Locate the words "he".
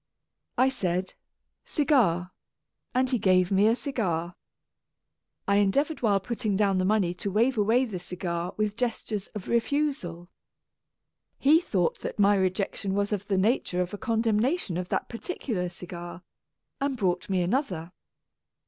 3.11-3.19, 11.37-11.61